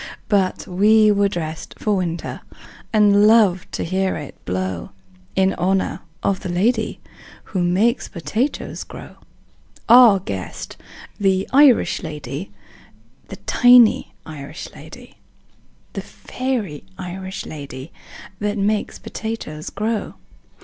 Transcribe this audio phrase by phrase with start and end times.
[0.29, 2.41] But we were dressed for winter,
[2.91, 4.89] And loved to hear it blow
[5.35, 6.99] In honor of the lady
[7.43, 9.17] Who makes potatoes grow
[9.87, 10.75] Our guest,
[11.19, 12.49] the Irish lady,
[13.27, 15.17] The tiny Irish lady,
[15.93, 17.93] The fairy Irish lady
[18.39, 20.15] That makes potatoes grow.